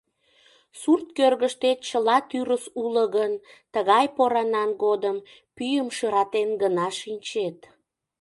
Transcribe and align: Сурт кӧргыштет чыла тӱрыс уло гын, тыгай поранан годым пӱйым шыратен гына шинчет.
Сурт 0.79 1.07
кӧргыштет 1.17 1.77
чыла 1.87 2.17
тӱрыс 2.29 2.63
уло 2.83 3.03
гын, 3.15 3.33
тыгай 3.73 4.05
поранан 4.15 4.69
годым 4.83 5.17
пӱйым 5.55 5.89
шыратен 5.97 6.49
гына 6.61 6.87
шинчет. 6.99 7.57